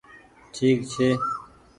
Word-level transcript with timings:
ٺيڪ 0.53 0.77
ڇي۔ 0.91 1.07